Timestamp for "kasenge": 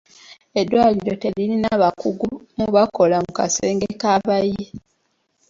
3.37-3.87